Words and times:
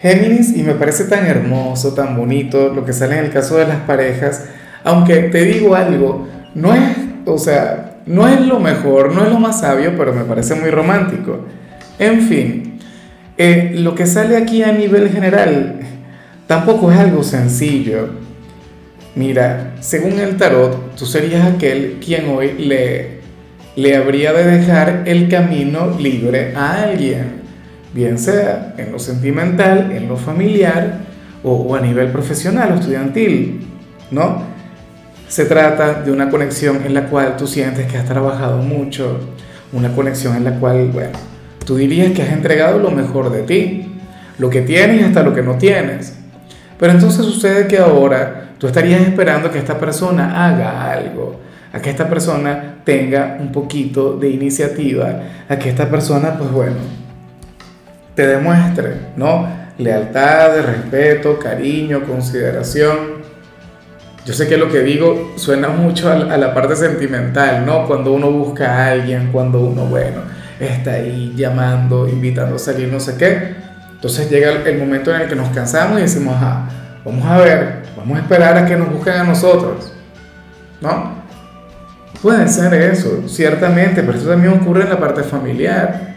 Géminis, 0.00 0.54
y 0.54 0.62
me 0.62 0.74
parece 0.74 1.04
tan 1.04 1.26
hermoso, 1.26 1.94
tan 1.94 2.16
bonito 2.16 2.72
lo 2.74 2.84
que 2.84 2.92
sale 2.92 3.18
en 3.18 3.24
el 3.24 3.30
caso 3.30 3.56
de 3.56 3.66
las 3.66 3.78
parejas, 3.78 4.44
aunque 4.84 5.16
te 5.20 5.44
digo 5.44 5.74
algo, 5.74 6.28
no 6.54 6.74
es, 6.74 6.82
o 7.24 7.38
sea, 7.38 8.00
no 8.04 8.28
es 8.28 8.40
lo 8.40 8.60
mejor, 8.60 9.14
no 9.14 9.24
es 9.24 9.30
lo 9.30 9.38
más 9.38 9.60
sabio, 9.60 9.94
pero 9.96 10.12
me 10.12 10.24
parece 10.24 10.54
muy 10.54 10.70
romántico. 10.70 11.40
En 11.98 12.20
fin, 12.22 12.78
eh, 13.38 13.72
lo 13.76 13.94
que 13.94 14.06
sale 14.06 14.36
aquí 14.36 14.62
a 14.62 14.72
nivel 14.72 15.10
general 15.10 15.80
tampoco 16.46 16.92
es 16.92 16.98
algo 16.98 17.22
sencillo. 17.22 18.10
Mira, 19.14 19.72
según 19.80 20.20
el 20.20 20.36
tarot, 20.36 20.94
tú 20.94 21.06
serías 21.06 21.46
aquel 21.46 21.98
quien 22.04 22.28
hoy 22.28 22.52
le, 22.58 23.20
le 23.76 23.96
habría 23.96 24.34
de 24.34 24.44
dejar 24.44 25.04
el 25.06 25.28
camino 25.28 25.96
libre 25.98 26.52
a 26.54 26.82
alguien 26.82 27.45
bien 27.92 28.18
sea 28.18 28.74
en 28.78 28.92
lo 28.92 28.98
sentimental, 28.98 29.92
en 29.92 30.08
lo 30.08 30.16
familiar 30.16 31.00
o, 31.42 31.74
a 31.74 31.80
nivel 31.80 32.08
profesional 32.08 32.72
o 32.72 32.74
estudiantil, 32.74 33.66
¿no? 34.10 34.42
Se 35.28 35.44
trata 35.44 36.02
de 36.02 36.12
una 36.12 36.30
conexión 36.30 36.82
en 36.84 36.94
la 36.94 37.06
cual 37.06 37.36
tú 37.36 37.46
sientes 37.46 37.86
que 37.86 37.98
has 37.98 38.04
trabajado 38.04 38.58
mucho, 38.58 39.20
una 39.72 39.92
conexión 39.94 40.36
en 40.36 40.44
la 40.44 40.58
cual, 40.58 40.90
bueno, 40.92 41.18
tú 41.64 41.76
dirías 41.76 42.12
que 42.12 42.22
has 42.22 42.32
entregado 42.32 42.78
lo 42.78 42.90
mejor 42.90 43.30
de 43.30 43.42
ti, 43.42 43.92
lo 44.38 44.50
que 44.50 44.62
tienes 44.62 45.04
hasta 45.04 45.22
lo 45.22 45.34
que 45.34 45.42
no 45.42 45.56
tienes. 45.56 46.16
Pero 46.78 46.92
entonces 46.92 47.24
sucede 47.24 47.66
que 47.66 47.78
ahora 47.78 48.50
tú 48.58 48.66
estarías 48.66 49.00
esperando 49.00 49.50
que 49.50 49.58
esta 49.58 49.78
persona 49.78 50.46
haga 50.46 50.92
algo, 50.92 51.40
a 51.72 51.80
que 51.80 51.90
esta 51.90 52.08
persona 52.08 52.76
tenga 52.84 53.36
un 53.40 53.50
poquito 53.50 54.16
de 54.16 54.30
iniciativa, 54.30 55.20
a 55.48 55.58
que 55.58 55.70
esta 55.70 55.88
persona, 55.88 56.36
pues 56.38 56.50
bueno, 56.50 56.76
te 58.16 58.26
demuestre, 58.26 58.94
¿no? 59.14 59.46
Lealtad, 59.78 60.62
respeto, 60.64 61.38
cariño, 61.38 62.02
consideración. 62.04 63.26
Yo 64.24 64.32
sé 64.32 64.48
que 64.48 64.56
lo 64.56 64.72
que 64.72 64.80
digo 64.80 65.34
suena 65.36 65.68
mucho 65.68 66.10
a 66.10 66.36
la 66.36 66.52
parte 66.52 66.74
sentimental, 66.74 67.64
¿no? 67.64 67.86
Cuando 67.86 68.12
uno 68.12 68.30
busca 68.30 68.72
a 68.72 68.90
alguien, 68.92 69.30
cuando 69.30 69.60
uno, 69.60 69.84
bueno, 69.84 70.22
está 70.58 70.92
ahí 70.92 71.34
llamando, 71.36 72.08
invitando 72.08 72.56
a 72.56 72.58
salir, 72.58 72.88
no 72.88 72.98
sé 72.98 73.16
qué. 73.16 73.54
Entonces 73.92 74.28
llega 74.30 74.50
el 74.50 74.78
momento 74.78 75.14
en 75.14 75.20
el 75.20 75.28
que 75.28 75.36
nos 75.36 75.50
cansamos 75.50 75.98
y 75.98 76.02
decimos, 76.02 76.34
ah, 76.40 76.68
vamos 77.04 77.24
a 77.26 77.38
ver, 77.38 77.82
vamos 77.96 78.18
a 78.18 78.22
esperar 78.22 78.56
a 78.56 78.64
que 78.64 78.76
nos 78.76 78.90
busquen 78.90 79.12
a 79.12 79.24
nosotros, 79.24 79.92
¿no? 80.80 81.14
Puede 82.22 82.48
ser 82.48 82.72
eso, 82.74 83.28
ciertamente, 83.28 84.02
pero 84.02 84.16
eso 84.18 84.30
también 84.30 84.54
ocurre 84.54 84.84
en 84.84 84.88
la 84.88 84.98
parte 84.98 85.22
familiar 85.22 86.15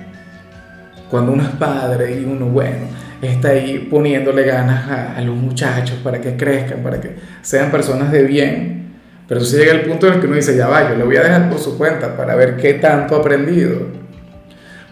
cuando 1.09 1.31
uno 1.31 1.43
es 1.43 1.49
padre 1.49 2.19
y 2.19 2.25
uno, 2.25 2.45
bueno, 2.47 2.88
está 3.21 3.49
ahí 3.49 3.88
poniéndole 3.89 4.43
ganas 4.43 5.17
a, 5.17 5.21
los 5.21 5.35
muchachos 5.35 5.97
para 6.03 6.21
que 6.21 6.35
crezcan, 6.35 6.81
para 6.81 7.02
que 7.02 7.15
sean 7.41 7.71
personas 7.71 8.11
de 8.11 8.23
bien. 8.23 8.93
Pero 9.27 9.41
si 9.41 9.57
llega 9.57 9.73
el 9.73 9.81
punto 9.81 10.07
en 10.07 10.13
el 10.13 10.19
que 10.19 10.27
uno 10.27 10.35
dice, 10.35 10.55
ya 10.55 10.67
va, 10.67 10.89
yo 10.89 10.95
le 10.95 11.03
voy 11.03 11.17
a 11.17 11.23
dejar 11.23 11.49
por 11.49 11.59
su 11.59 11.77
cuenta 11.77 12.15
para 12.15 12.35
ver 12.35 12.57
qué 12.57 12.75
tanto 12.75 13.15
ha 13.15 13.19
aprendido. 13.19 13.87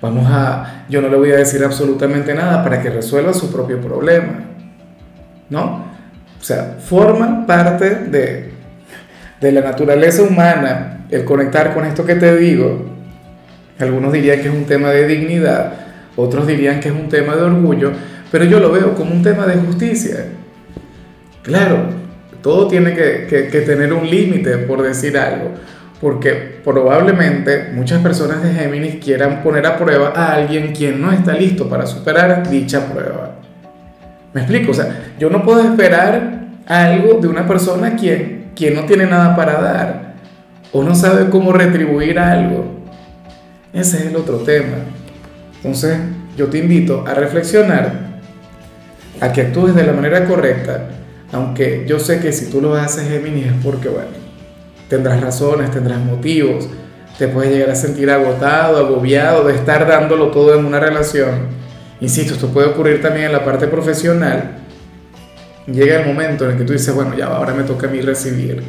Vamos 0.02 0.28
a, 0.30 0.86
yo 0.90 1.02
no 1.02 1.10
le 1.10 1.18
voy 1.18 1.32
a 1.32 1.38
decir 1.38 1.64
absolutamente 1.64 2.34
nada 2.36 2.64
para 2.64 2.82
que 2.82 2.90
resuelva 2.90 3.34
su 3.34 3.52
propio 3.52 3.82
problema. 3.82 4.44
¿No? 5.50 5.88
O 6.40 6.44
sea, 6.44 6.78
forma 6.80 7.46
parte 7.48 7.90
de, 7.96 8.52
de 9.42 9.52
la 9.52 9.62
naturaleza 9.62 10.22
humana 10.22 11.06
el 11.10 11.24
conectar 11.24 11.74
con 11.74 11.86
esto 11.86 12.06
que 12.06 12.16
te 12.16 12.36
digo. 12.38 12.86
Algunos 13.80 14.12
dirían 14.12 14.42
que 14.42 14.48
es 14.48 14.54
un 14.54 14.66
tema 14.66 14.90
de 14.90 15.08
dignidad, 15.08 15.87
otros 16.18 16.46
dirían 16.46 16.82
que 16.82 16.90
es 16.90 16.96
un 16.96 17.08
tema 17.08 17.36
de 17.36 17.44
orgullo, 17.44 17.92
pero 18.32 18.44
yo 18.44 18.60
lo 18.60 18.72
veo 18.72 18.94
como 18.96 19.14
un 19.14 19.24
tema 19.24 19.46
de 19.46 19.56
justicia. 19.56 20.26
Claro, 21.44 21.86
todo 22.42 22.68
tiene 22.68 22.94
que, 22.94 23.64
tener 23.66 23.94
un 23.94 24.10
límite, 24.10 24.58
por 24.58 24.82
decir 24.82 25.18
algo, 25.18 25.52
porque 26.02 26.60
probablemente 26.64 27.70
muchas 27.74 28.02
personas 28.02 28.44
de 28.44 28.52
Géminis 28.52 28.96
quieran 28.96 29.42
poner 29.44 29.66
a 29.66 29.78
prueba 29.78 30.12
a 30.16 30.34
alguien 30.34 30.74
quien 30.74 31.02
no 31.02 31.12
está 31.12 31.34
listo 31.34 31.70
para 31.70 31.86
superar 31.86 32.50
dicha 32.50 32.92
prueba. 32.92 33.36
¿Me 34.34 34.42
explico? 34.42 34.72
O 34.72 34.74
sea, 34.74 35.14
yo 35.18 35.30
no 35.30 35.44
puedo 35.44 35.62
esperar 35.62 36.48
algo 36.66 37.20
de 37.22 37.28
una 37.28 37.48
persona 37.48 37.96
quien, 37.96 38.52
quien 38.56 38.76
no 38.76 38.84
tiene 38.86 39.06
nada 39.06 39.36
para 39.36 39.62
dar 39.62 40.14
o 40.74 40.84
no 40.84 40.94
sabe 40.96 41.30
cómo 41.30 41.54
retribuir 41.54 42.20
algo. 42.20 42.66
Ese 43.74 43.98
es 43.98 44.06
el 44.08 44.16
otro 44.16 44.38
tema. 44.38 44.76
Entonces, 45.68 45.98
yo 46.38 46.48
te 46.48 46.60
invito 46.60 47.04
a 47.06 47.14
reflexionar, 47.14 47.92
a 49.20 49.34
que 49.34 49.42
actúes 49.42 49.76
de 49.76 49.84
la 49.84 49.92
manera 49.92 50.24
correcta, 50.24 50.88
aunque 51.34 51.84
yo 51.86 52.00
sé 52.00 52.22
que 52.22 52.32
si 52.32 52.50
tú 52.50 52.62
lo 52.62 52.74
haces, 52.74 53.10
Géminis, 53.10 53.48
es 53.48 53.54
porque, 53.62 53.90
bueno, 53.90 54.08
tendrás 54.88 55.20
razones, 55.20 55.70
tendrás 55.70 56.00
motivos, 56.00 56.70
te 57.20 57.28
puedes 57.28 57.52
llegar 57.52 57.72
a 57.72 57.76
sentir 57.76 58.10
agotado, 58.10 58.78
agobiado 58.78 59.44
de 59.44 59.56
estar 59.56 59.86
dándolo 59.86 60.28
todo 60.28 60.58
en 60.58 60.64
una 60.64 60.80
relación. 60.80 61.48
Insisto, 62.00 62.36
esto 62.36 62.48
puede 62.48 62.68
ocurrir 62.68 63.02
también 63.02 63.26
en 63.26 63.34
la 63.34 63.44
parte 63.44 63.68
profesional. 63.68 64.60
Llega 65.66 66.00
el 66.00 66.08
momento 66.08 66.46
en 66.46 66.52
el 66.52 66.58
que 66.58 66.64
tú 66.64 66.72
dices, 66.72 66.96
bueno, 66.96 67.14
ya 67.18 67.26
ahora 67.26 67.54
me 67.54 67.64
toca 67.64 67.88
a 67.88 67.90
mí 67.90 68.00
recibir. 68.00 68.64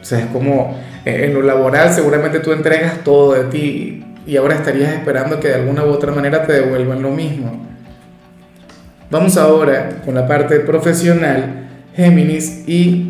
O 0.00 0.04
sea, 0.04 0.20
es 0.20 0.26
como 0.26 0.78
eh, 1.04 1.24
en 1.24 1.34
lo 1.34 1.42
laboral 1.42 1.92
seguramente 1.92 2.38
tú 2.38 2.52
entregas 2.52 3.02
todo 3.02 3.32
de 3.32 3.44
ti, 3.44 4.04
y 4.26 4.36
ahora 4.36 4.56
estarías 4.56 4.92
esperando 4.92 5.38
que 5.38 5.48
de 5.48 5.54
alguna 5.54 5.84
u 5.84 5.88
otra 5.88 6.12
manera 6.12 6.44
te 6.44 6.52
devuelvan 6.52 7.00
lo 7.00 7.10
mismo. 7.10 7.64
Vamos 9.08 9.36
ahora 9.36 10.00
con 10.04 10.14
la 10.14 10.26
parte 10.26 10.58
profesional, 10.60 11.68
Géminis, 11.94 12.64
y 12.66 13.08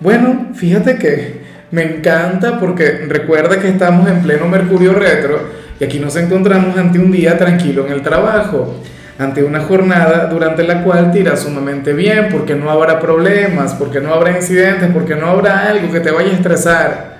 bueno, 0.00 0.48
fíjate 0.54 0.96
que 0.96 1.46
me 1.70 1.82
encanta 1.82 2.58
porque 2.58 3.06
recuerda 3.08 3.60
que 3.60 3.68
estamos 3.68 4.08
en 4.10 4.20
pleno 4.22 4.48
Mercurio 4.48 4.92
retro 4.92 5.40
y 5.78 5.84
aquí 5.84 6.00
nos 6.00 6.16
encontramos 6.16 6.76
ante 6.76 6.98
un 6.98 7.12
día 7.12 7.38
tranquilo 7.38 7.86
en 7.86 7.92
el 7.92 8.02
trabajo, 8.02 8.74
ante 9.18 9.44
una 9.44 9.60
jornada 9.60 10.26
durante 10.26 10.64
la 10.64 10.82
cual 10.82 11.12
te 11.12 11.20
irá 11.20 11.36
sumamente 11.36 11.92
bien 11.92 12.28
porque 12.32 12.54
no 12.54 12.70
habrá 12.70 12.98
problemas, 12.98 13.74
porque 13.74 14.00
no 14.00 14.12
habrá 14.12 14.32
incidentes, 14.32 14.90
porque 14.92 15.14
no 15.14 15.28
habrá 15.28 15.68
algo 15.68 15.90
que 15.92 16.00
te 16.00 16.10
vaya 16.10 16.30
a 16.30 16.34
estresar 16.34 17.15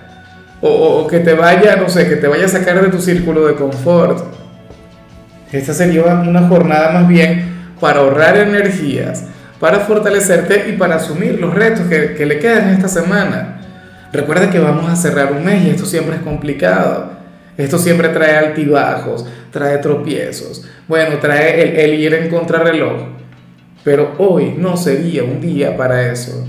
o, 0.66 1.06
que 1.06 1.20
te 1.20 1.34
vaya, 1.34 1.76
no 1.76 1.88
sé, 1.88 2.08
que 2.08 2.16
te 2.16 2.26
vaya 2.26 2.46
a 2.46 2.48
sacar 2.48 2.82
de 2.82 2.88
tu 2.88 3.00
círculo 3.00 3.46
de 3.46 3.54
confort. 3.54 4.18
Esta 5.52 5.72
sería 5.72 6.04
una 6.04 6.48
jornada 6.48 6.90
más 6.90 7.08
bien 7.08 7.54
para 7.80 8.00
ahorrar 8.00 8.36
energías, 8.36 9.24
para 9.60 9.80
fortalecerte 9.80 10.68
y 10.68 10.72
para 10.72 10.96
asumir 10.96 11.40
los 11.40 11.54
retos 11.54 11.86
que, 11.86 12.26
le 12.26 12.38
quedan 12.38 12.70
esta 12.70 12.88
semana. 12.88 13.60
Recuerda 14.12 14.50
que 14.50 14.58
vamos 14.58 14.90
a 14.90 14.96
cerrar 14.96 15.32
un 15.32 15.44
mes 15.44 15.64
y 15.64 15.70
esto 15.70 15.86
siempre 15.86 16.16
es 16.16 16.22
complicado. 16.22 17.12
Esto 17.56 17.78
siempre 17.78 18.08
trae 18.10 18.36
altibajos, 18.36 19.26
trae 19.50 19.78
tropiezos. 19.78 20.64
Bueno, 20.88 21.16
trae 21.18 21.62
el, 21.62 21.92
el 21.92 22.00
ir 22.00 22.14
en 22.14 22.28
contrarreloj. 22.28 23.02
Pero 23.82 24.14
hoy 24.18 24.54
no 24.58 24.76
sería 24.76 25.22
un 25.24 25.40
día 25.40 25.76
para 25.76 26.12
eso. 26.12 26.46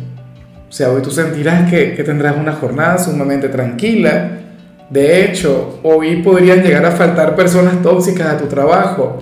O 0.70 0.72
sea, 0.72 0.92
hoy 0.92 1.02
tú 1.02 1.12
sentirás 1.12 1.70
que, 1.70 1.88
tendrás 2.04 2.36
una 2.38 2.54
jornada 2.54 2.98
sumamente 2.98 3.50
tranquila. 3.50 4.32
De 4.90 5.24
hecho, 5.24 5.80
hoy 5.84 6.22
podrían 6.22 6.62
llegar 6.62 6.86
a 6.86 6.92
faltar 6.92 7.36
personas 7.36 7.82
tóxicas 7.82 8.28
a 8.28 8.38
tu 8.38 8.48
trabajo. 8.48 9.20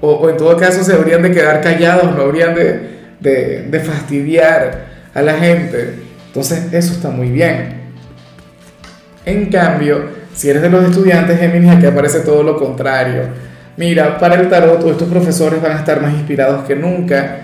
O, 0.00 0.28
en 0.28 0.36
todo 0.36 0.56
caso 0.56 0.84
se 0.84 0.92
habrían 0.92 1.22
de 1.22 1.30
quedar 1.32 1.62
callados, 1.62 2.14
no 2.14 2.22
habrían 2.22 2.54
de, 2.54 3.68
de 3.70 3.80
fastidiar 3.80 4.86
a 5.14 5.22
la 5.22 5.34
gente. 5.34 5.94
Entonces, 6.26 6.72
eso 6.72 6.92
está 6.92 7.10
muy 7.10 7.30
bien. 7.30 7.84
En 9.24 9.46
cambio, 9.46 10.08
si 10.34 10.50
eres 10.50 10.62
de 10.62 10.70
los 10.70 10.84
estudiantes 10.84 11.38
Géminis, 11.38 11.70
aquí 11.70 11.86
aparece 11.86 12.20
todo 12.20 12.42
lo 12.42 12.58
contrario. 12.58 13.22
Mira, 13.76 14.18
para 14.18 14.34
el 14.34 14.48
tarot, 14.48 14.86
estos 14.86 15.08
profesores 15.08 15.62
van 15.62 15.72
a 15.72 15.78
estar 15.78 16.00
más 16.02 16.12
inspirados 16.12 16.64
que 16.64 16.76
nunca. 16.76 17.38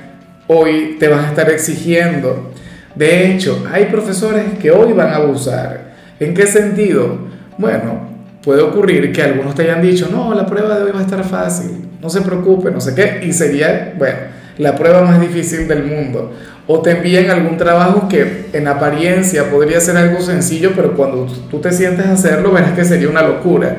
Hoy 0.46 0.96
te 0.98 1.08
van 1.08 1.24
a 1.24 1.28
estar 1.28 1.48
exigiendo 1.50 2.52
de 2.94 3.30
hecho, 3.30 3.64
hay 3.72 3.86
profesores 3.86 4.58
que 4.60 4.70
hoy 4.70 4.92
van 4.92 5.08
a 5.08 5.16
abusar. 5.16 5.92
¿En 6.18 6.34
qué 6.34 6.46
sentido? 6.46 7.18
Bueno, 7.56 8.08
puede 8.42 8.62
ocurrir 8.62 9.12
que 9.12 9.22
algunos 9.22 9.54
te 9.54 9.62
hayan 9.62 9.82
dicho, 9.82 10.08
no, 10.10 10.34
la 10.34 10.46
prueba 10.46 10.76
de 10.78 10.84
hoy 10.84 10.92
va 10.92 11.00
a 11.00 11.04
estar 11.04 11.22
fácil, 11.24 11.88
no 12.00 12.10
se 12.10 12.22
preocupe, 12.22 12.70
no 12.70 12.80
sé 12.80 12.94
qué, 12.94 13.20
y 13.24 13.32
sería, 13.32 13.94
bueno, 13.96 14.18
la 14.58 14.76
prueba 14.76 15.02
más 15.02 15.20
difícil 15.20 15.66
del 15.68 15.84
mundo. 15.84 16.32
O 16.66 16.80
te 16.80 16.92
envían 16.92 17.30
algún 17.30 17.56
trabajo 17.56 18.08
que 18.08 18.46
en 18.52 18.68
apariencia 18.68 19.50
podría 19.50 19.80
ser 19.80 19.96
algo 19.96 20.20
sencillo, 20.20 20.72
pero 20.76 20.94
cuando 20.94 21.26
tú 21.50 21.58
te 21.60 21.72
sientes 21.72 22.06
a 22.06 22.12
hacerlo 22.12 22.52
verás 22.52 22.72
que 22.72 22.84
sería 22.84 23.08
una 23.08 23.22
locura, 23.22 23.76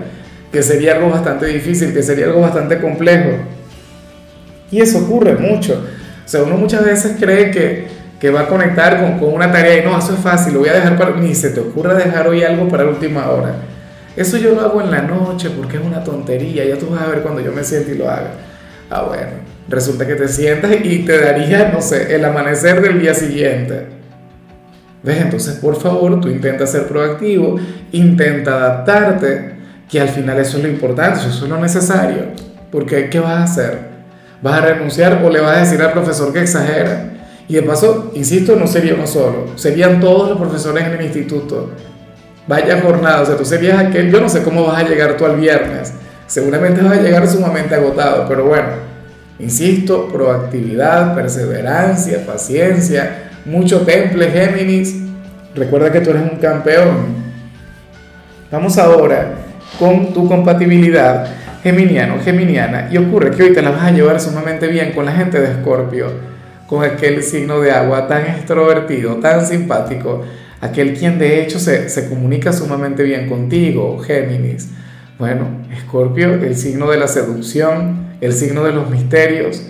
que 0.52 0.62
sería 0.62 0.96
algo 0.96 1.10
bastante 1.10 1.46
difícil, 1.46 1.94
que 1.94 2.04
sería 2.04 2.26
algo 2.26 2.42
bastante 2.42 2.80
complejo. 2.80 3.30
Y 4.72 4.82
eso 4.82 5.00
ocurre 5.00 5.36
mucho. 5.36 5.82
O 6.26 6.28
sea, 6.28 6.44
uno 6.44 6.58
muchas 6.58 6.84
veces 6.84 7.16
cree 7.20 7.52
que, 7.52 7.88
que 8.22 8.30
va 8.30 8.42
a 8.42 8.48
conectar 8.48 9.02
con, 9.02 9.18
con, 9.18 9.34
una 9.34 9.52
tarea 9.52 9.80
y 9.80 9.84
no, 9.84 9.98
eso 9.98 10.14
es 10.14 10.20
fácil, 10.20 10.54
lo 10.54 10.60
voy 10.60 10.70
a 10.70 10.74
dejar 10.74 10.96
para... 10.96 11.16
Ni 11.16 11.34
se 11.34 11.50
te 11.50 11.60
ocurra 11.60 11.96
dejar 11.96 12.28
hoy 12.28 12.44
algo 12.44 12.68
para 12.68 12.86
última 12.86 13.28
hora. 13.32 13.56
Eso 14.16 14.38
yo 14.38 14.54
lo 14.54 14.62
hago 14.62 14.80
en 14.80 14.92
la 14.92 15.02
noche 15.02 15.50
porque 15.50 15.78
es 15.78 15.84
una 15.84 16.04
tontería, 16.04 16.64
ya 16.64 16.78
tú 16.78 16.86
vas 16.92 17.02
a 17.02 17.08
ver 17.08 17.22
cuando 17.22 17.42
yo 17.42 17.52
me 17.52 17.64
siento 17.64 17.92
y 17.92 17.98
lo 17.98 18.08
haga. 18.08 18.30
Ah, 18.92 19.06
bueno, 19.08 19.32
resulta 19.68 20.06
que 20.06 20.14
te 20.14 20.28
sientas 20.28 20.72
y 20.84 21.00
te 21.00 21.20
daría, 21.20 21.72
no 21.74 21.82
sé, 21.82 22.14
el 22.14 22.24
amanecer 22.24 22.80
del 22.84 23.02
día 23.02 23.16
siguiente. 23.16 23.88
¿Ves? 25.02 25.20
Entonces, 25.20 25.56
por 25.56 25.76
favor, 25.82 26.22
tú 26.22 26.30
intenta 26.30 26.68
ser 26.68 26.86
proactivo, 26.86 27.60
intenta 27.92 28.52
adaptarte, 28.52 29.54
que 29.90 30.00
al 30.00 30.10
final 30.10 30.38
eso 30.38 30.58
es 30.58 30.64
lo 30.64 30.70
importante, 30.70 31.22
eso 31.22 31.30
es 31.30 31.50
lo 31.50 31.60
necesario. 31.60 32.26
Porque, 32.72 33.10
¿qué 33.10 33.20
vas 33.20 33.40
a 33.40 33.44
hacer? 33.46 33.80
¿Vas 34.44 34.62
a 34.62 34.66
renunciar 34.66 35.24
o 35.24 35.30
le 35.32 35.42
vas 35.42 35.58
a 35.58 35.60
decir 35.62 35.82
al 35.82 35.92
profesor 35.92 36.32
que 36.32 36.42
exagera? 36.42 37.12
Y 37.52 37.56
de 37.56 37.64
paso, 37.64 38.14
insisto, 38.16 38.56
no 38.56 38.66
sería 38.66 38.94
uno 38.94 39.06
solo, 39.06 39.48
serían 39.56 40.00
todos 40.00 40.30
los 40.30 40.38
profesores 40.38 40.86
en 40.86 40.94
el 40.94 41.02
instituto. 41.02 41.72
Vaya 42.48 42.80
jornada, 42.80 43.24
o 43.24 43.26
sea, 43.26 43.36
tú 43.36 43.44
serías 43.44 43.78
aquel, 43.78 44.10
yo 44.10 44.22
no 44.22 44.30
sé 44.30 44.42
cómo 44.42 44.68
vas 44.68 44.82
a 44.82 44.88
llegar 44.88 45.18
tú 45.18 45.26
al 45.26 45.36
viernes, 45.36 45.92
seguramente 46.28 46.82
vas 46.82 46.98
a 46.98 47.02
llegar 47.02 47.28
sumamente 47.28 47.76
agotado, 47.76 48.26
pero 48.30 48.46
bueno, 48.46 48.70
insisto, 49.38 50.08
proactividad, 50.08 51.14
perseverancia, 51.14 52.26
paciencia, 52.26 53.32
mucho 53.44 53.82
temple, 53.82 54.32
Géminis, 54.32 54.96
recuerda 55.54 55.92
que 55.92 56.00
tú 56.00 56.12
eres 56.12 56.32
un 56.32 56.38
campeón. 56.38 56.90
Vamos 58.50 58.78
ahora 58.78 59.34
con 59.78 60.14
tu 60.14 60.26
compatibilidad 60.26 61.28
geminiano, 61.62 62.16
geminiana, 62.24 62.88
y 62.90 62.98
ocurre 62.98 63.32
que 63.32 63.44
hoy 63.44 63.54
te 63.54 63.62
la 63.62 63.72
vas 63.72 63.84
a 63.84 63.92
llevar 63.92 64.22
sumamente 64.22 64.68
bien 64.68 64.94
con 64.94 65.04
la 65.04 65.12
gente 65.12 65.42
de 65.42 65.52
Escorpio, 65.52 66.31
con 66.72 66.86
aquel 66.86 67.22
signo 67.22 67.60
de 67.60 67.70
agua 67.70 68.08
tan 68.08 68.28
extrovertido, 68.28 69.18
tan 69.18 69.46
simpático, 69.46 70.22
aquel 70.62 70.94
quien 70.94 71.20
de 71.20 71.44
hecho 71.44 71.60
se, 71.60 71.90
se 71.90 72.08
comunica 72.08 72.54
sumamente 72.54 73.04
bien 73.04 73.28
contigo, 73.28 74.00
Géminis. 74.00 74.70
Bueno, 75.20 75.66
Escorpio, 75.76 76.34
el 76.36 76.56
signo 76.56 76.90
de 76.90 76.96
la 76.96 77.10
seducción, 77.10 78.16
el 78.22 78.32
signo 78.32 78.64
de 78.64 78.72
los 78.72 78.90
misterios. 78.90 79.62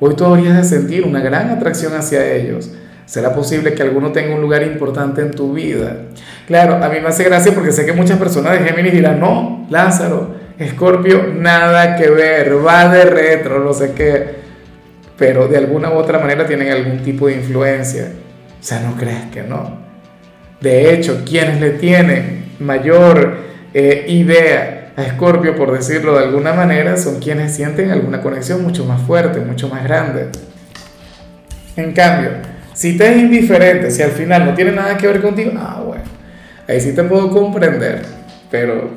Hoy 0.00 0.16
tú 0.16 0.24
habrías 0.24 0.56
de 0.56 0.64
sentir 0.64 1.04
una 1.04 1.20
gran 1.20 1.50
atracción 1.50 1.92
hacia 1.92 2.32
ellos. 2.32 2.70
¿Será 3.04 3.34
posible 3.34 3.74
que 3.74 3.82
alguno 3.82 4.12
tenga 4.12 4.34
un 4.34 4.40
lugar 4.40 4.62
importante 4.62 5.20
en 5.20 5.32
tu 5.32 5.52
vida? 5.52 5.98
Claro, 6.46 6.82
a 6.82 6.88
mí 6.88 6.98
me 7.02 7.08
hace 7.08 7.24
gracia 7.24 7.52
porque 7.52 7.72
sé 7.72 7.84
que 7.84 7.92
muchas 7.92 8.18
personas 8.18 8.54
de 8.54 8.60
Géminis 8.60 8.94
dirán, 8.94 9.20
no, 9.20 9.66
Lázaro, 9.68 10.34
Escorpio, 10.58 11.26
nada 11.30 11.94
que 11.96 12.08
ver, 12.08 12.66
va 12.66 12.88
de 12.88 13.04
retro, 13.04 13.62
no 13.62 13.74
sé 13.74 13.92
qué. 13.92 14.37
Pero 15.18 15.48
de 15.48 15.58
alguna 15.58 15.90
u 15.90 15.94
otra 15.94 16.18
manera 16.18 16.46
tienen 16.46 16.70
algún 16.70 17.02
tipo 17.02 17.26
de 17.26 17.34
influencia. 17.34 18.12
O 18.60 18.62
sea, 18.62 18.80
no 18.80 18.96
crees 18.96 19.26
que 19.32 19.42
no. 19.42 19.78
De 20.60 20.94
hecho, 20.94 21.22
quienes 21.24 21.60
le 21.60 21.70
tienen 21.70 22.52
mayor 22.58 23.38
eh, 23.74 24.06
idea 24.08 24.92
a 24.96 25.02
Escorpio, 25.04 25.54
por 25.54 25.72
decirlo 25.72 26.18
de 26.18 26.24
alguna 26.24 26.52
manera, 26.52 26.96
son 26.96 27.20
quienes 27.20 27.54
sienten 27.54 27.90
alguna 27.90 28.20
conexión 28.20 28.62
mucho 28.62 28.84
más 28.84 29.00
fuerte, 29.02 29.40
mucho 29.40 29.68
más 29.68 29.84
grande. 29.84 30.28
En 31.76 31.92
cambio, 31.92 32.30
si 32.72 32.96
te 32.96 33.08
es 33.08 33.16
indiferente, 33.18 33.90
si 33.90 34.02
al 34.02 34.10
final 34.10 34.44
no 34.44 34.54
tiene 34.54 34.72
nada 34.72 34.96
que 34.96 35.06
ver 35.06 35.20
contigo, 35.20 35.52
ah, 35.56 35.82
bueno, 35.86 36.02
ahí 36.66 36.80
sí 36.80 36.92
te 36.92 37.04
puedo 37.04 37.30
comprender. 37.30 38.02
Pero 38.50 38.90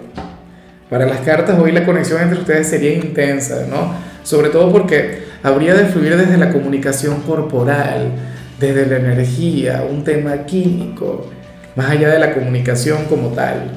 para 0.90 1.06
las 1.06 1.20
cartas 1.20 1.60
hoy 1.60 1.72
la 1.72 1.86
conexión 1.86 2.22
entre 2.22 2.40
ustedes 2.40 2.68
sería 2.68 2.94
intensa, 2.94 3.68
¿no? 3.70 3.94
Sobre 4.24 4.50
todo 4.50 4.72
porque 4.72 5.31
habría 5.44 5.74
de 5.74 5.86
fluir 5.86 6.18
desde 6.18 6.38
la 6.38 6.52
comunicación 6.52 7.22
corporal, 7.22 8.12
desde 8.60 8.86
la 8.86 8.98
energía, 8.98 9.84
un 9.90 10.04
tema 10.04 10.46
químico 10.46 11.30
más 11.76 11.90
allá 11.90 12.10
de 12.10 12.20
la 12.20 12.34
comunicación 12.34 13.06
como 13.06 13.30
tal. 13.30 13.72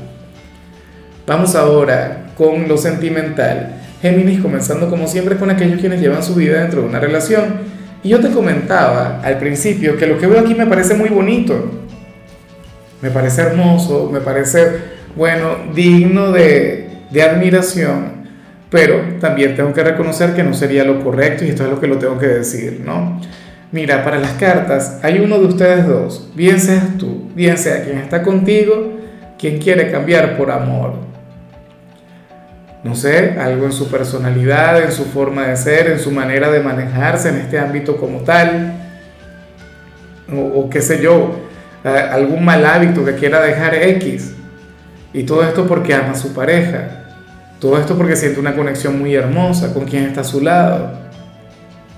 Vamos 1.26 1.54
ahora 1.54 2.26
con 2.36 2.68
lo 2.68 2.76
sentimental. 2.76 3.76
Géminis 4.02 4.40
comenzando 4.40 4.90
como 4.90 5.06
siempre 5.06 5.36
con 5.36 5.50
aquellos 5.50 5.80
quienes 5.80 6.00
llevan 6.00 6.22
su 6.22 6.34
vida 6.34 6.60
dentro 6.60 6.82
de 6.82 6.88
una 6.88 7.00
relación. 7.00 7.74
Y 8.02 8.10
yo 8.10 8.20
te 8.20 8.30
comentaba 8.30 9.20
al 9.22 9.38
principio 9.38 9.96
que 9.96 10.06
lo 10.06 10.18
que 10.18 10.26
veo 10.26 10.40
aquí 10.40 10.54
me 10.54 10.66
parece 10.66 10.94
muy 10.94 11.08
bonito. 11.08 11.70
Me 13.00 13.10
parece 13.10 13.42
hermoso, 13.42 14.10
me 14.12 14.20
parece, 14.20 14.66
bueno, 15.16 15.56
digno 15.74 16.32
de, 16.32 16.90
de 17.10 17.22
admiración. 17.22 18.13
Pero 18.74 19.20
también 19.20 19.54
tengo 19.54 19.72
que 19.72 19.84
reconocer 19.84 20.34
que 20.34 20.42
no 20.42 20.52
sería 20.52 20.82
lo 20.82 20.98
correcto 20.98 21.44
y 21.44 21.50
esto 21.50 21.62
es 21.62 21.70
lo 21.70 21.78
que 21.78 21.86
lo 21.86 21.96
tengo 21.96 22.18
que 22.18 22.26
decir, 22.26 22.82
¿no? 22.84 23.20
Mira, 23.70 24.02
para 24.02 24.18
las 24.18 24.32
cartas 24.32 24.98
hay 25.04 25.20
uno 25.20 25.38
de 25.38 25.46
ustedes 25.46 25.86
dos, 25.86 26.32
bien 26.34 26.58
seas 26.58 26.98
tú, 26.98 27.30
bien 27.36 27.56
sea 27.56 27.84
quien 27.84 27.98
está 27.98 28.24
contigo, 28.24 28.94
quien 29.38 29.58
quiere 29.58 29.92
cambiar 29.92 30.36
por 30.36 30.50
amor. 30.50 30.94
No 32.82 32.96
sé, 32.96 33.36
algo 33.38 33.64
en 33.64 33.70
su 33.70 33.88
personalidad, 33.88 34.82
en 34.82 34.90
su 34.90 35.04
forma 35.04 35.46
de 35.46 35.56
ser, 35.56 35.88
en 35.92 36.00
su 36.00 36.10
manera 36.10 36.50
de 36.50 36.58
manejarse 36.58 37.28
en 37.28 37.36
este 37.36 37.60
ámbito 37.60 37.96
como 37.96 38.22
tal, 38.22 38.74
o, 40.36 40.68
qué 40.68 40.82
sé 40.82 41.00
yo, 41.00 41.30
algún 41.84 42.44
mal 42.44 42.66
hábito 42.66 43.04
que 43.04 43.14
quiera 43.14 43.40
dejar 43.40 43.76
X. 43.76 44.34
Y 45.12 45.22
todo 45.22 45.44
esto 45.44 45.64
porque 45.64 45.94
ama 45.94 46.10
a 46.10 46.16
su 46.16 46.34
pareja. 46.34 47.03
Todo 47.64 47.78
esto 47.78 47.96
porque 47.96 48.14
siente 48.14 48.38
una 48.38 48.54
conexión 48.54 48.98
muy 48.98 49.14
hermosa 49.14 49.72
con 49.72 49.86
quien 49.86 50.04
está 50.04 50.20
a 50.20 50.24
su 50.24 50.42
lado. 50.42 50.92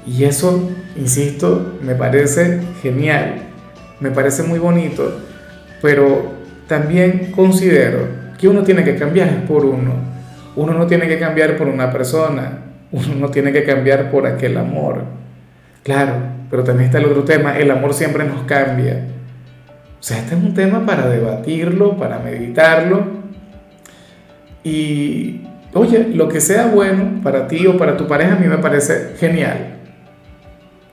Y 0.07 0.23
eso, 0.23 0.71
insisto, 0.95 1.79
me 1.83 1.97
parece 1.97 2.61
genial, 2.83 3.39
me 3.99 4.13
parece 4.13 4.45
muy 4.45 4.61
bonito, 4.61 5.23
pero 5.83 6.35
también 6.69 7.33
considero 7.35 8.07
que 8.39 8.47
uno 8.47 8.63
tiene 8.63 8.85
que 8.85 8.95
cambiar 8.95 9.45
por 9.45 9.65
uno. 9.65 9.95
Uno 10.55 10.73
no 10.73 10.87
tiene 10.87 11.09
que 11.09 11.19
cambiar 11.19 11.57
por 11.57 11.67
una 11.67 11.91
persona, 11.91 12.61
uno 12.93 13.17
no 13.17 13.31
tiene 13.31 13.51
que 13.51 13.65
cambiar 13.65 14.09
por 14.13 14.25
aquel 14.25 14.59
amor. 14.59 15.03
Claro, 15.83 16.15
pero 16.49 16.63
también 16.63 16.87
está 16.87 16.99
el 16.99 17.07
otro 17.07 17.25
tema, 17.25 17.59
el 17.59 17.73
amor 17.73 17.93
siempre 17.93 18.23
nos 18.23 18.43
cambia. 18.43 19.05
O 19.99 20.03
sea, 20.05 20.19
este 20.19 20.37
es 20.37 20.41
un 20.45 20.55
tema 20.55 20.87
para 20.87 21.09
debatirlo, 21.09 21.97
para 21.97 22.21
meditarlo. 22.21 23.05
Y, 24.63 25.41
oye, 25.79 26.09
lo 26.13 26.29
que 26.29 26.41
sea 26.41 26.67
bueno 26.67 27.21
para 27.23 27.47
ti 27.47 27.67
o 27.67 27.77
para 27.77 27.97
tu 27.97 28.07
pareja 28.07 28.35
a 28.35 28.39
mí 28.39 28.47
me 28.47 28.59
parece 28.59 29.15
genial 29.19 29.77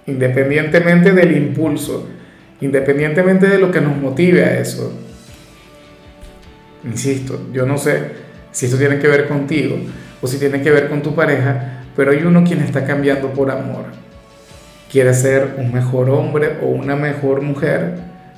independientemente 0.05 1.11
del 1.11 1.35
impulso, 1.35 2.07
independientemente 2.61 3.47
de 3.47 3.59
lo 3.59 3.71
que 3.71 3.81
nos 3.81 3.97
motive 3.97 4.43
a 4.43 4.59
eso. 4.59 4.93
Insisto, 6.83 7.47
yo 7.53 7.65
no 7.65 7.77
sé 7.77 8.23
si 8.51 8.65
esto 8.65 8.77
tiene 8.77 8.99
que 8.99 9.07
ver 9.07 9.27
contigo 9.27 9.77
o 10.21 10.27
si 10.27 10.37
tiene 10.37 10.61
que 10.61 10.71
ver 10.71 10.89
con 10.89 11.01
tu 11.01 11.15
pareja, 11.15 11.83
pero 11.95 12.11
hay 12.11 12.23
uno 12.23 12.43
quien 12.43 12.59
está 12.59 12.85
cambiando 12.85 13.29
por 13.29 13.49
amor. 13.49 13.85
Quiere 14.91 15.13
ser 15.13 15.55
un 15.57 15.73
mejor 15.73 16.09
hombre 16.09 16.57
o 16.61 16.67
una 16.67 16.95
mejor 16.95 17.41
mujer 17.41 17.95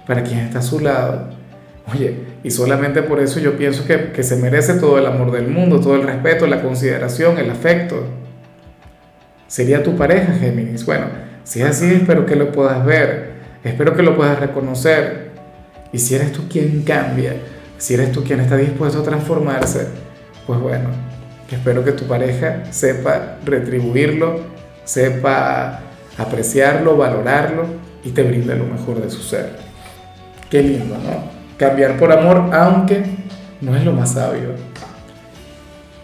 para 0.08 0.24
quien 0.24 0.40
está 0.40 0.60
a 0.60 0.62
su 0.62 0.80
lado. 0.80 1.30
Oye, 1.94 2.16
y 2.44 2.52
solamente 2.52 3.04
por 3.04 3.20
eso 3.20 3.40
yo 3.40 3.58
pienso 3.58 3.86
que, 3.86 4.12
que 4.12 4.24
se 4.24 4.38
merece 4.38 4.74
todo 4.76 4.98
el 4.98 5.06
amor 5.06 5.32
del 5.32 5.48
mundo, 5.48 5.80
todo 5.80 5.96
el 5.96 6.04
respeto, 6.04 6.48
la 6.48 6.62
consideración, 6.62 7.38
el 7.38 7.50
afecto. 7.52 8.04
Sería 9.48 9.84
tu 9.84 9.96
pareja, 9.96 10.34
Géminis. 10.34 10.86
Bueno, 10.86 11.06
si 11.44 11.62
es 11.62 11.68
así, 11.68 11.94
espero 11.94 12.26
que 12.26 12.36
lo 12.36 12.52
puedas 12.52 12.84
ver, 12.86 13.34
espero 13.64 13.96
que 13.96 14.02
lo 14.02 14.16
puedas 14.16 14.40
reconocer. 14.40 15.32
Y 15.94 16.00
si 16.00 16.16
eres 16.16 16.32
tú 16.32 16.50
quien 16.50 16.82
cambia, 16.82 17.36
si 17.78 17.94
eres 17.94 18.12
tú 18.12 18.24
quien 18.24 18.40
está 18.40 18.58
dispuesto 18.58 19.02
a 19.02 19.04
transformarse, 19.04 19.88
pues 20.48 20.60
bueno, 20.60 20.90
espero 21.52 21.84
que 21.84 21.92
tu 21.92 22.06
pareja 22.06 22.64
sepa 22.72 23.38
retribuirlo, 23.46 24.40
sepa 24.84 25.82
apreciarlo, 26.18 26.98
valorarlo 26.98 27.66
y 28.04 28.10
te 28.10 28.24
brinde 28.24 28.56
lo 28.56 28.66
mejor 28.66 29.02
de 29.02 29.10
su 29.10 29.22
ser. 29.22 29.56
Qué 30.50 30.64
lindo, 30.64 30.96
¿no? 30.98 31.35
Cambiar 31.58 31.98
por 31.98 32.12
amor, 32.12 32.50
aunque 32.54 33.04
no 33.62 33.76
es 33.76 33.84
lo 33.84 33.94
más 33.94 34.14
sabio. 34.14 34.50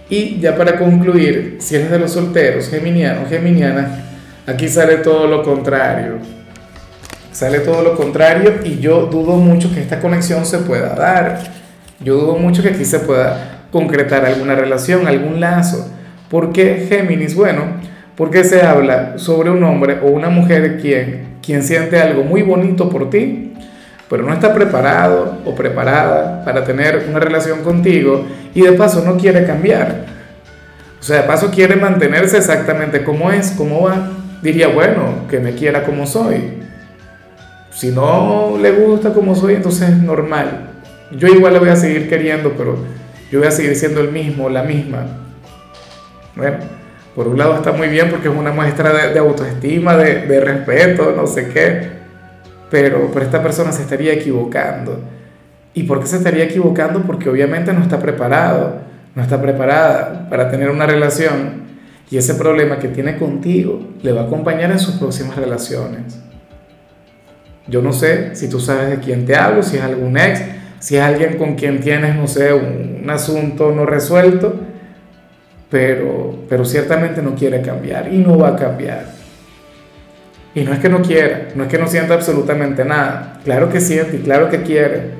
Y 0.10 0.40
ya 0.40 0.56
para 0.56 0.78
concluir, 0.78 1.58
si 1.60 1.76
eres 1.76 1.92
de 1.92 2.00
los 2.00 2.12
solteros, 2.12 2.70
geminianos, 2.70 3.30
geminianas, 3.30 3.88
Aquí 4.48 4.68
sale 4.68 4.98
todo 4.98 5.28
lo 5.28 5.44
contrario. 5.44 6.18
Sale 7.32 7.60
todo 7.60 7.84
lo 7.84 7.96
contrario 7.96 8.56
y 8.66 8.80
yo 8.80 9.06
dudo 9.06 9.38
mucho 9.38 9.72
que 9.72 9.80
esta 9.80 10.00
conexión 10.00 10.46
se 10.46 10.58
pueda 10.60 10.96
dar. 10.96 11.40
Yo 12.00 12.16
dudo 12.16 12.36
mucho 12.36 12.64
que 12.64 12.70
aquí 12.70 12.84
se 12.84 13.00
pueda 13.00 13.66
concretar 13.72 14.26
alguna 14.26 14.56
relación, 14.56 15.08
algún 15.08 15.40
lazo. 15.40 15.90
¿Por 16.30 16.52
qué 16.52 16.88
Géminis? 16.90 17.36
Bueno, 17.36 17.92
Porque 18.16 18.44
se 18.44 18.62
habla 18.62 19.18
sobre 19.18 19.50
un 19.50 19.64
hombre 19.64 20.00
o 20.04 20.08
una 20.08 20.30
mujer 20.30 20.80
quien, 20.82 21.38
quien 21.42 21.64
siente 21.64 22.00
algo 22.00 22.24
muy 22.24 22.42
bonito 22.42 22.90
por 22.90 23.10
ti, 23.10 23.51
pero 24.12 24.24
no 24.24 24.34
está 24.34 24.54
preparado 24.54 25.38
o 25.46 25.56
preparada 25.56 26.44
para 26.44 26.66
tener 26.66 27.06
una 27.10 27.22
relación 27.22 27.64
contigo 27.64 28.26
y 28.54 28.62
de 28.62 28.74
paso 28.74 29.06
no 29.06 29.16
quiere 29.16 29.46
cambiar. 29.46 30.04
O 31.00 31.02
sea, 31.02 31.22
de 31.22 31.24
paso 31.24 31.50
quiere 31.50 31.78
mantenerse 31.78 32.38
exactamente 32.38 33.06
como 33.06 33.32
es, 33.32 33.52
como 33.52 33.84
va. 33.84 34.10
Diría, 34.42 34.68
bueno, 34.68 35.28
que 35.30 35.40
me 35.40 35.54
quiera 35.54 35.86
como 35.86 36.06
soy. 36.06 36.62
Si 37.72 37.92
no 37.92 38.58
le 38.62 38.74
gusta 38.74 39.14
como 39.14 39.34
soy, 39.34 39.56
entonces 39.56 39.88
es 39.88 39.98
normal. 39.98 40.72
Yo 41.12 41.30
igual 41.30 41.54
le 41.54 41.60
voy 41.60 41.70
a 41.70 41.78
seguir 41.78 42.10
queriendo, 42.10 42.52
pero 42.58 42.76
yo 43.32 43.40
voy 43.40 43.48
a 43.48 43.52
seguir 43.52 43.78
siendo 43.78 44.02
el 44.02 44.12
mismo, 44.12 44.50
la 44.50 44.64
misma. 44.64 45.06
Bueno, 46.36 46.58
por 47.16 47.30
un 47.30 47.38
lado 47.38 47.56
está 47.56 47.72
muy 47.72 47.88
bien 47.88 48.10
porque 48.10 48.28
es 48.28 48.36
una 48.36 48.52
muestra 48.52 48.92
de, 48.92 49.18
autoestima, 49.18 49.96
de, 49.96 50.42
respeto, 50.42 51.14
no 51.16 51.28
sé 51.28 51.48
qué, 51.48 52.01
pero, 52.72 53.12
pero 53.14 53.26
esta 53.26 53.44
persona 53.44 53.72
se 53.72 53.84
estaría 53.84 54.14
equivocando. 54.14 55.00
¿Y 55.74 55.84
por 55.84 56.00
qué 56.00 56.08
se 56.08 56.18
estaría 56.18 56.46
equivocando? 56.46 57.04
Porque 57.04 57.30
obviamente 57.30 57.74
no 57.74 57.82
está 57.82 58.00
preparado, 58.00 58.80
no 59.14 59.22
está 59.22 59.40
preparada 59.40 60.28
para 60.30 60.50
tener 60.50 60.70
una 60.70 60.88
relación 60.88 61.62
y 62.10 62.18
ese 62.18 62.36
problema 62.36 62.80
que 62.80 62.88
tiene 62.88 63.18
contigo 63.18 63.82
le 64.02 64.12
va 64.12 64.22
a 64.22 64.26
acompañar 64.26 64.72
en 64.72 64.80
sus 64.80 64.96
próximas 64.96 65.36
relaciones. 65.36 66.20
Yo 67.68 67.82
no 67.82 67.94
sé 67.94 68.36
si 68.36 68.50
tú 68.50 68.60
sabes 68.60 68.90
de 68.90 68.98
quién 68.98 69.26
te 69.26 69.36
hablo, 69.36 69.64
si 69.64 69.78
es 69.78 69.84
algún 69.84 70.18
ex, 70.18 70.42
si 70.80 70.98
es 70.98 71.02
alguien 71.02 71.38
con 71.38 71.56
quien 71.56 71.80
tienes, 71.80 72.16
no 72.16 72.28
sé, 72.28 72.54
un, 72.54 73.02
un 73.04 73.10
asunto 73.10 73.72
no 73.72 73.86
resuelto, 73.86 74.56
pero, 75.70 76.38
pero 76.50 76.66
ciertamente 76.66 77.22
no 77.22 77.36
quiere 77.36 77.62
cambiar 77.62 78.14
y 78.14 78.18
no 78.18 78.38
va 78.38 78.50
a 78.50 78.56
cambiar. 78.56 79.21
Y 80.54 80.62
no 80.62 80.74
es 80.74 80.80
que 80.80 80.90
no 80.90 81.02
quiera, 81.02 81.48
no 81.56 81.64
es 81.64 81.70
que 81.70 81.78
no 81.78 81.88
sienta 81.88 82.14
absolutamente 82.14 82.84
nada. 82.84 83.40
Claro 83.44 83.70
que 83.70 83.80
siente 83.80 84.18
y 84.18 84.20
claro 84.20 84.50
que 84.50 84.64
quiere, 84.64 85.12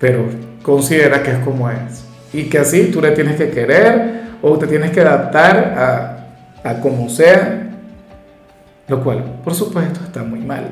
pero 0.00 0.24
considera 0.62 1.22
que 1.22 1.30
es 1.30 1.38
como 1.38 1.70
es. 1.70 2.04
Y 2.32 2.44
que 2.44 2.58
así 2.58 2.86
tú 2.86 3.00
le 3.00 3.12
tienes 3.12 3.36
que 3.36 3.50
querer 3.50 4.22
o 4.42 4.58
te 4.58 4.66
tienes 4.66 4.90
que 4.90 5.00
adaptar 5.00 5.74
a, 5.76 6.68
a 6.68 6.80
como 6.80 7.08
sea, 7.08 7.70
lo 8.88 9.02
cual, 9.04 9.40
por 9.44 9.54
supuesto, 9.54 10.00
está 10.04 10.22
muy 10.24 10.40
mal. 10.40 10.70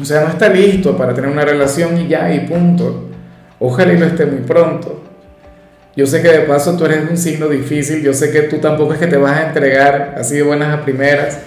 O 0.00 0.04
sea, 0.04 0.22
no 0.22 0.28
está 0.28 0.48
listo 0.48 0.96
para 0.96 1.14
tener 1.14 1.30
una 1.30 1.44
relación 1.44 1.96
y 1.98 2.08
ya, 2.08 2.32
y 2.32 2.40
punto. 2.40 3.08
Ojalá 3.58 3.92
y 3.92 3.98
lo 3.98 4.06
esté 4.06 4.26
muy 4.26 4.40
pronto. 4.40 5.02
Yo 5.94 6.06
sé 6.06 6.22
que 6.22 6.28
de 6.28 6.40
paso 6.40 6.76
tú 6.76 6.86
eres 6.86 7.10
un 7.10 7.18
signo 7.18 7.48
difícil, 7.48 8.02
yo 8.02 8.14
sé 8.14 8.30
que 8.30 8.42
tú 8.42 8.58
tampoco 8.58 8.94
es 8.94 8.98
que 8.98 9.06
te 9.06 9.18
vas 9.18 9.38
a 9.38 9.46
entregar 9.46 10.14
así 10.18 10.36
de 10.36 10.42
buenas 10.42 10.72
a 10.72 10.82
primeras. 10.82 11.38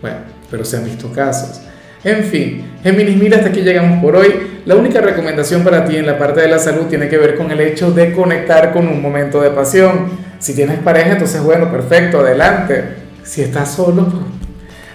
Bueno, 0.00 0.16
pero 0.50 0.64
se 0.64 0.76
han 0.76 0.84
visto 0.84 1.12
casos. 1.12 1.60
En 2.04 2.22
fin, 2.24 2.64
Géminis, 2.82 3.16
mira, 3.16 3.38
hasta 3.38 3.48
aquí 3.48 3.60
llegamos 3.60 4.00
por 4.00 4.14
hoy. 4.16 4.60
La 4.66 4.76
única 4.76 5.00
recomendación 5.00 5.64
para 5.64 5.84
ti 5.84 5.96
en 5.96 6.06
la 6.06 6.18
parte 6.18 6.40
de 6.40 6.48
la 6.48 6.58
salud 6.58 6.86
tiene 6.86 7.08
que 7.08 7.18
ver 7.18 7.36
con 7.36 7.50
el 7.50 7.60
hecho 7.60 7.90
de 7.90 8.12
conectar 8.12 8.72
con 8.72 8.86
un 8.86 9.02
momento 9.02 9.40
de 9.40 9.50
pasión. 9.50 10.10
Si 10.38 10.54
tienes 10.54 10.78
pareja, 10.78 11.12
entonces 11.12 11.42
bueno, 11.42 11.70
perfecto, 11.70 12.20
adelante. 12.20 12.84
Si 13.24 13.42
estás 13.42 13.74
solo, 13.74 14.04
pues, 14.04 14.22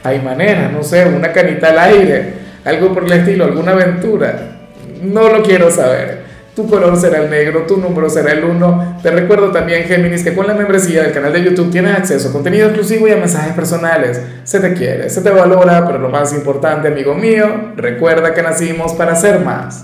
hay 0.04 0.20
maneras, 0.20 0.72
no 0.72 0.84
sé, 0.84 1.06
una 1.06 1.32
canita 1.32 1.70
al 1.70 1.80
aire, 1.80 2.34
algo 2.64 2.94
por 2.94 3.04
el 3.04 3.12
estilo, 3.12 3.46
alguna 3.46 3.74
aventura. 3.74 4.60
No 5.02 5.28
lo 5.28 5.44
quiero 5.44 5.70
saber. 5.70 6.23
Tu 6.56 6.70
color 6.70 6.96
será 6.98 7.24
el 7.24 7.32
negro, 7.32 7.66
tu 7.66 7.78
número 7.78 8.08
será 8.12 8.32
el 8.32 8.44
1. 8.44 9.00
Te 9.02 9.10
recuerdo 9.10 9.52
también, 9.52 9.86
Géminis, 9.86 10.24
que 10.24 10.36
con 10.36 10.46
la 10.46 10.54
membresía 10.54 11.02
del 11.02 11.12
canal 11.12 11.34
de 11.34 11.44
YouTube 11.44 11.72
tienes 11.72 11.98
acceso 11.98 12.30
a 12.30 12.32
contenido 12.32 12.68
exclusivo 12.68 13.08
y 13.08 13.12
a 13.12 13.18
mensajes 13.18 13.54
personales. 13.54 14.22
Se 14.44 14.60
te 14.60 14.74
quiere, 14.74 15.10
se 15.10 15.22
te 15.22 15.32
valora, 15.32 15.84
pero 15.88 15.98
lo 15.98 16.10
más 16.10 16.32
importante, 16.32 16.90
amigo 16.90 17.16
mío, 17.16 17.72
recuerda 17.76 18.36
que 18.36 18.44
nacimos 18.44 18.94
para 18.94 19.16
ser 19.16 19.40
más. 19.40 19.82